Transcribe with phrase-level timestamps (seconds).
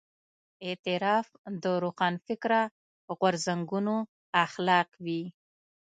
[0.67, 1.27] اعتراف
[1.63, 2.61] د روښانفکره
[3.19, 3.95] غورځنګونو
[4.45, 5.23] اخلاق وي.